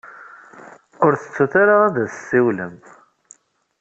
Ur 1.05 1.13
tettut 1.15 1.53
ara 1.61 1.75
ad 1.87 1.95
as-tessiwlem. 2.03 2.75